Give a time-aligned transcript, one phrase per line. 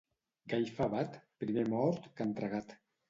[0.53, 2.75] Gall favat, primer mort que entregat.